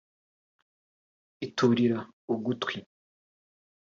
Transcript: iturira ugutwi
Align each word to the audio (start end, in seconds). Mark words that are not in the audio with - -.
iturira 1.45 1.99
ugutwi 2.33 2.77